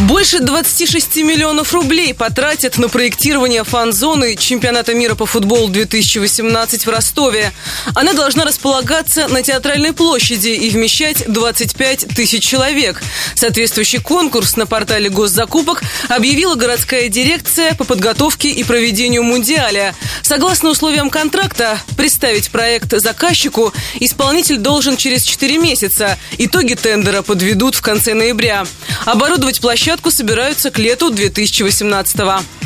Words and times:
Больше 0.00 0.40
26 0.40 1.18
миллионов 1.18 1.74
рублей 1.74 2.14
потратят 2.14 2.78
на 2.78 2.88
проектирование 2.88 3.62
фан-зоны 3.62 4.36
чемпионата 4.36 4.94
мира 4.94 5.14
по 5.14 5.26
футболу 5.26 5.68
2018 5.68 6.86
в 6.86 6.90
Ростове. 6.90 7.52
Она 7.94 8.14
должна 8.14 8.44
располагаться 8.44 9.28
на 9.28 9.42
театральной 9.42 9.92
площади 9.92 10.48
и 10.48 10.70
вмещать 10.70 11.30
25 11.30 12.06
тысяч 12.16 12.42
человек. 12.42 13.02
Соответствующий 13.34 14.00
конкурс 14.00 14.56
на 14.56 14.66
портале 14.66 15.10
госзакупок 15.10 15.82
объявила 16.08 16.54
городская 16.54 17.08
дирекция 17.08 17.74
по 17.74 17.84
подготовке 17.84 18.48
и 18.48 18.64
проведению 18.64 19.22
мундиаля. 19.22 19.94
Согласно 20.32 20.70
условиям 20.70 21.10
контракта, 21.10 21.78
представить 21.94 22.50
проект 22.50 22.90
заказчику 22.90 23.70
исполнитель 24.00 24.56
должен 24.56 24.96
через 24.96 25.24
4 25.24 25.58
месяца. 25.58 26.16
Итоги 26.38 26.72
тендера 26.72 27.20
подведут 27.20 27.74
в 27.74 27.82
конце 27.82 28.14
ноября. 28.14 28.64
Оборудовать 29.04 29.60
площадку 29.60 30.10
собираются 30.10 30.70
к 30.70 30.78
лету 30.78 31.10
2018 31.10 32.16
года. 32.16 32.61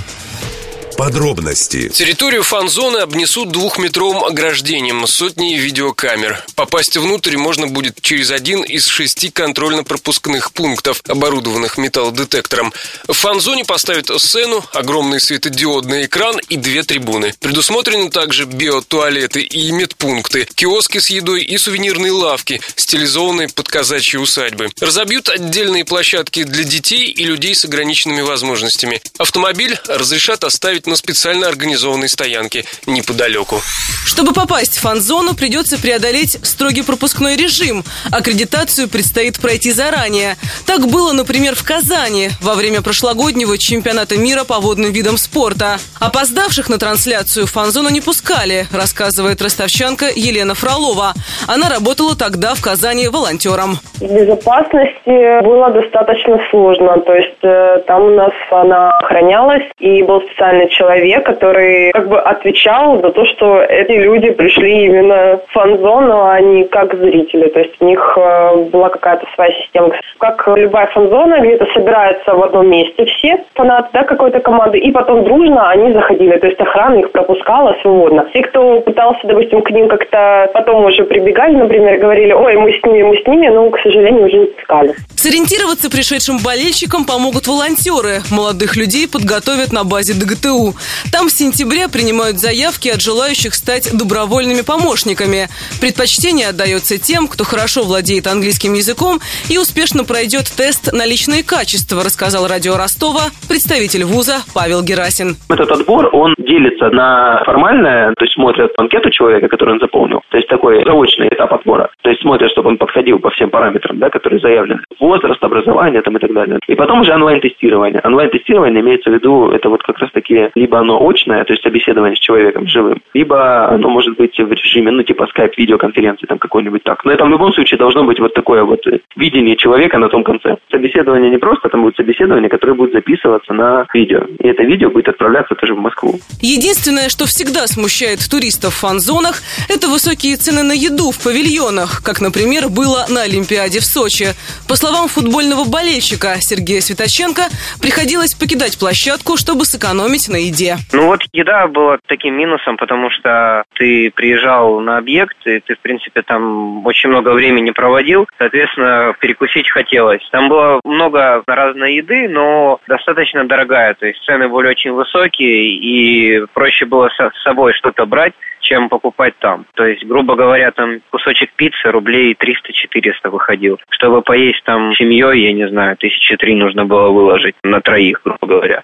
Подробности. 0.96 1.91
Территорию 1.91 2.42
фан-зоны 2.42 2.98
обнесут 2.98 3.50
двухметровым 3.50 4.24
ограждением, 4.24 5.06
сотней 5.06 5.59
видеокамер. 5.59 6.42
Попасть 6.55 6.96
внутрь 6.96 7.36
можно 7.36 7.66
будет 7.66 8.00
через 8.00 8.30
один 8.30 8.62
из 8.62 8.86
шести 8.86 9.28
контрольно-пропускных 9.28 10.52
пунктов, 10.52 11.02
оборудованных 11.06 11.77
металлодетектором. 11.77 12.72
В 13.06 13.12
фан-зоне 13.12 13.67
поставят 13.67 14.11
сцену, 14.20 14.64
огромный 14.72 15.20
светодиодный 15.20 16.06
экран 16.06 16.39
и 16.48 16.56
две 16.56 16.83
трибуны. 16.83 17.34
Предусмотрены 17.41 18.11
также 18.11 18.47
биотуалеты 18.47 19.42
и 19.42 19.70
медпункты, 19.72 20.48
киоски 20.55 20.98
с 20.98 21.11
едой 21.11 21.44
и 21.44 21.58
сувенирные 21.58 22.12
лавки, 22.12 22.61
стилизованные 22.74 23.48
под 23.48 23.69
казачьи 23.69 24.19
усадьбы. 24.19 24.70
Разобьют 24.80 25.28
отдельные 25.28 25.84
площадки 25.84 26.44
для 26.44 26.64
детей 26.64 27.11
и 27.11 27.24
людей 27.24 27.55
с 27.55 27.67
ограниченными 27.67 28.22
возможностями. 28.22 29.02
Автомобиль 29.19 29.78
разрешат 29.86 30.42
оставить 30.42 30.86
на 30.87 30.97
специально 30.97 31.48
организованной 31.48 32.09
стоянке 32.09 32.65
неподалеку. 32.87 33.61
Чтобы 34.06 34.33
попасть 34.33 34.79
в 34.79 34.81
фан-зону, 34.81 35.34
придется 35.34 35.81
преодолеть 35.81 36.39
строгий 36.42 36.83
пропускной 36.83 37.37
режим. 37.37 37.84
Аккредитацию 38.11 38.89
предстоит 38.89 39.41
пройти 39.41 39.73
заранее. 39.73 40.37
Так 40.64 40.87
было, 40.87 41.12
например, 41.12 41.55
в 41.55 41.64
Казани 41.64 42.31
во 42.41 42.55
время 42.55 42.83
прошлогоднего 42.83 43.59
чемпионата 43.59 44.17
мира 44.17 44.45
по 44.45 44.61
водным 44.61 44.92
видам 44.92 45.17
спорта. 45.19 45.79
Опоздавших 46.01 46.69
на 46.69 46.79
трансляцию 46.79 47.47
в 47.47 47.51
фан-зону 47.51 47.91
не 47.91 48.01
пускали, 48.01 48.67
рассказывает 48.73 49.42
ростовчанка 49.42 50.07
Елена 50.14 50.55
Фролова. 50.55 51.14
Она 51.47 51.69
работала 51.69 52.14
тогда 52.17 52.55
в 52.55 52.62
Казани 52.62 53.09
волонтером. 53.09 53.79
В 54.01 54.03
безопасности 54.03 55.42
было 55.42 55.70
достаточно 55.70 56.39
сложно. 56.51 57.01
То 57.01 57.14
есть 57.14 57.42
э, 57.42 57.83
там 57.87 58.03
у 58.03 58.11
нас 58.11 58.33
она 58.51 58.91
охранялась, 58.98 59.64
и 59.79 60.03
был 60.03 60.20
специальный 60.23 60.69
человек, 60.77 61.24
который 61.24 61.92
как 61.92 62.08
бы 62.08 62.19
отвечал 62.20 63.00
за 63.00 63.10
то, 63.10 63.24
что 63.27 63.60
эти 63.62 63.92
люди 63.92 64.30
пришли 64.30 64.84
именно 64.86 65.38
в 65.46 65.52
фан-зону, 65.52 66.27
а 66.27 66.41
не 66.41 66.64
как 66.64 66.94
зрители. 66.96 67.48
То 67.48 67.60
есть 67.60 67.74
у 67.80 67.86
них 67.86 68.18
э, 68.18 68.56
была 68.70 68.88
какая-то 68.88 69.27
своя 69.34 69.52
система. 69.62 69.92
Как 70.18 70.46
любая 70.56 70.86
фан-зона, 70.88 71.41
где-то 71.41 71.66
собираются 71.72 72.34
в 72.34 72.42
одном 72.42 72.68
месте 72.68 73.05
все 73.06 73.44
фанаты 73.55 73.88
да, 73.92 74.05
какой-то 74.05 74.41
команды, 74.41 74.78
и 74.78 74.91
потом 74.91 75.24
дружно 75.24 75.70
они 75.70 75.92
заходили. 75.92 76.36
То 76.38 76.46
есть 76.46 76.60
охрана 76.60 77.01
их 77.01 77.12
пропускала 77.12 77.77
свободно. 77.83 78.27
Те, 78.33 78.42
кто 78.42 78.80
пытался, 78.80 79.20
допустим, 79.24 79.62
к 79.62 79.70
ним 79.70 79.89
как-то 79.89 80.51
потом 80.52 80.84
уже 80.84 81.05
прибегали, 81.05 81.55
например, 81.56 81.98
говорили, 81.98 82.33
ой, 82.33 82.56
мы 82.56 82.72
с 82.72 82.83
ними, 82.84 83.02
мы 83.02 83.17
с 83.17 83.27
ними, 83.27 83.48
но, 83.48 83.70
к 83.70 83.78
сожалению, 83.80 84.27
уже 84.27 84.39
не 84.39 84.46
пускали. 84.46 84.95
Сориентироваться 85.14 85.90
пришедшим 85.90 86.39
болельщикам 86.45 87.05
помогут 87.05 87.46
волонтеры. 87.46 88.20
Молодых 88.30 88.77
людей 88.77 89.08
подготовят 89.08 89.72
на 89.72 89.84
базе 89.84 90.14
ДГТУ. 90.14 90.65
Там 91.12 91.28
в 91.28 91.32
сентябре 91.32 91.88
принимают 91.88 92.38
заявки 92.38 92.88
от 92.88 93.00
желающих 93.00 93.54
стать 93.54 93.90
добровольными 93.96 94.62
помощниками. 94.62 95.48
Предпочтение 95.80 96.48
отдается 96.48 96.98
тем, 96.98 97.28
кто 97.28 97.44
хорошо 97.44 97.82
владеет 97.82 98.27
английским 98.27 98.74
языком 98.74 99.20
и 99.48 99.58
успешно 99.58 100.04
пройдет 100.04 100.46
тест 100.56 100.92
на 100.92 101.06
личные 101.06 101.42
качества, 101.44 102.02
рассказал 102.02 102.46
радио 102.48 102.77
Ростова 102.77 103.30
представитель 103.48 104.04
вуза 104.04 104.42
Павел 104.54 104.82
Герасин. 104.82 105.36
Этот 105.48 105.70
отбор, 105.70 106.10
он 106.12 106.34
делится 106.38 106.90
на 106.90 107.42
формальное, 107.44 108.14
то 108.16 108.24
есть 108.24 108.34
смотрят 108.34 108.72
анкету 108.78 109.10
человека, 109.10 109.48
который 109.48 109.74
он 109.74 109.80
заполнил, 109.80 110.20
то 110.30 110.36
есть 110.36 110.48
такой 110.48 110.84
заочный 110.84 111.28
этап 111.28 111.52
отбора, 111.52 111.90
то 112.02 112.10
есть 112.10 112.22
смотрят, 112.22 112.50
чтобы 112.50 112.70
он 112.70 112.78
подходил 112.78 113.18
по 113.18 113.30
всем 113.30 113.50
параметрам, 113.50 113.98
да, 113.98 114.10
которые 114.10 114.40
заявлены, 114.40 114.80
возраст, 115.00 115.42
образование 115.42 116.02
там 116.02 116.16
и 116.16 116.20
так 116.20 116.33
далее. 116.33 116.58
И 116.66 116.74
потом 116.74 117.00
уже 117.00 117.14
онлайн-тестирование. 117.14 118.00
Онлайн-тестирование 118.04 118.80
имеется 118.80 119.10
в 119.10 119.14
виду, 119.14 119.50
это 119.50 119.68
вот 119.68 119.83
как 119.83 119.98
раз 119.98 120.10
таки 120.12 120.50
либо 120.56 120.80
оно 120.80 120.98
очное, 121.06 121.44
то 121.44 121.52
есть 121.52 121.62
собеседование 121.62 122.17
с 122.17 122.18
человеком 122.18 122.67
живым, 122.67 123.00
либо 123.14 123.68
оно 123.68 123.89
может 123.90 124.17
быть 124.17 124.36
в 124.36 124.50
режиме, 124.50 124.90
ну, 124.90 125.02
типа 125.02 125.27
скайп-видеоконференции 125.28 126.27
там 126.27 126.39
какой-нибудь 126.39 126.83
так. 126.83 127.05
Но 127.05 127.12
это 127.12 127.24
в 127.24 127.28
любом 127.28 127.52
случае 127.52 127.78
должно 127.78 128.02
быть 128.05 128.19
вот 128.19 128.34
такое 128.34 128.64
вот 128.64 128.81
видение 129.16 129.56
человека 129.56 129.99
на 129.99 130.08
том 130.08 130.25
конце. 130.25 130.56
Собеседование 130.70 131.31
не 131.31 131.38
просто, 131.38 131.69
там 131.69 131.82
будет 131.82 131.96
собеседование, 131.96 132.49
которое 132.49 132.72
будет 132.75 132.93
записываться 132.93 133.52
на 133.52 133.87
видео. 133.93 134.22
И 134.38 134.49
это 134.49 134.62
видео 134.62 134.90
будет 134.90 135.08
отправляться 135.08 135.55
тоже 135.55 135.75
в 135.75 135.78
Москву. 135.78 136.19
Единственное, 136.40 137.11
что 137.11 137.26
всегда 137.26 137.66
смущает 137.66 138.20
туристов 138.28 138.75
в 138.75 138.78
фан-зонах, 138.78 139.43
это 139.69 139.88
высокие 139.88 140.37
цены 140.37 140.62
на 140.62 140.72
еду 140.72 141.11
в 141.11 141.22
павильонах, 141.22 142.02
как, 142.02 142.22
например, 142.22 142.70
было 142.70 143.05
на 143.11 143.22
Олимпиаде 143.22 143.81
в 143.81 143.84
Сочи. 143.84 144.28
По 144.69 144.76
словам 144.76 145.08
футбольного 145.08 145.64
болельщика 145.69 146.37
Сергея 146.40 146.81
Светоченко, 146.81 147.43
приходилось 147.82 148.34
покидать 148.34 148.78
площадку, 148.78 149.37
чтобы 149.37 149.66
сэкономить 149.66 150.28
на 150.31 150.45
еде. 150.46 150.76
Ну 150.93 151.06
вот 151.06 151.23
еда 151.32 151.67
была 151.67 151.99
таким 152.06 152.37
минусом, 152.37 152.76
потому 152.76 153.11
что 153.11 153.64
ты 153.75 154.11
приезжал 154.11 154.81
на 154.81 154.99
объект, 154.99 155.37
и 155.46 155.61
ты, 155.61 155.75
в 155.75 155.81
принципе, 155.81 156.23
там 156.23 156.84
очень 156.87 157.08
много 157.08 157.31
времени 157.31 157.70
проводил, 157.70 158.26
соответственно, 158.38 159.14
перекусить 159.20 159.69
хотелось. 159.69 160.26
Там 160.31 160.49
было 160.49 160.81
много 160.84 161.43
разной 161.46 161.96
еды, 161.96 162.29
но 162.29 162.81
достаточно 162.88 163.44
дорогая, 163.44 163.94
то 163.94 164.06
есть 164.06 164.23
цены 164.25 164.49
были 164.49 164.69
очень 164.69 164.93
высокие, 164.93 165.76
и 165.76 166.44
проще 166.52 166.84
было 166.84 167.08
с 167.08 167.43
собой 167.43 167.73
что-то 167.75 168.06
брать, 168.06 168.34
чем 168.61 168.88
покупать 168.88 169.34
там. 169.38 169.64
То 169.75 169.87
есть, 169.87 170.05
грубо 170.05 170.34
говоря, 170.34 170.70
там 170.73 171.00
кусочек 171.11 171.50
пиццы 171.56 171.90
рублей 171.90 172.34
300-400 172.34 173.31
выходил. 173.31 173.78
Чтобы 173.90 174.23
поесть 174.23 174.62
там 174.64 174.93
семьей, 174.94 175.44
я 175.44 175.52
не 175.52 175.69
знаю, 175.69 175.96
тысячи 175.96 176.37
три 176.37 176.55
нужно 176.56 176.84
было 176.84 177.11
выложить 177.11 177.55
на 177.62 177.81
троих, 177.81 178.20
грубо 178.25 178.46
говоря 178.46 178.82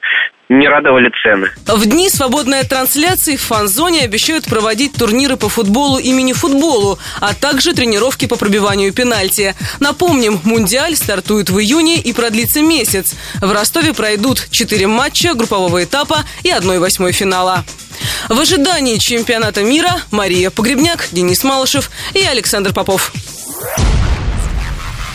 не 0.53 0.69
радовали 0.69 1.11
цены. 1.23 1.51
В 1.67 1.87
дни 1.87 2.09
свободной 2.09 2.65
трансляции 2.65 3.37
в 3.37 3.43
фан-зоне 3.43 4.03
обещают 4.03 4.45
проводить 4.45 4.93
турниры 4.93 5.37
по 5.37 5.49
футболу 5.49 5.99
и 5.99 6.13
мини-футболу, 6.13 6.99
а 7.21 7.35
также 7.35 7.73
тренировки 7.73 8.27
по 8.27 8.37
пробиванию 8.37 8.93
пенальти. 8.93 9.55
Напомним, 9.81 10.41
Мундиаль 10.45 10.97
стартует 10.97 11.51
в 11.51 11.59
июне 11.59 11.99
и 11.99 12.13
продлится 12.13 12.61
месяц. 12.61 13.15
В 13.41 13.51
Ростове 13.51 13.95
пройдут 13.95 14.49
четыре 14.51 14.87
матча 14.87 15.35
группового 15.35 15.83
этапа 15.83 16.25
и 16.43 16.51
1-8 16.51 17.13
финала. 17.13 17.65
В 18.29 18.39
ожидании 18.39 18.99
чемпионата 18.99 19.63
мира 19.63 20.01
Мария 20.11 20.51
Погребняк, 20.51 21.09
Денис 21.13 21.45
Малышев 21.45 21.91
и 22.15 22.21
Александр 22.21 22.73
Попов. 22.73 23.13